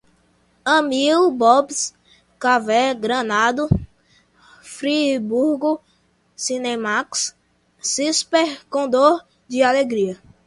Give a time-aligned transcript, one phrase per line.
[0.65, 1.93] Amil, Bob's,
[2.39, 3.67] Cavé, Granado,
[4.63, 5.79] Friburgo,
[6.35, 7.35] Cinemaxx,
[7.79, 10.17] Cisper, Condor, D'Alegria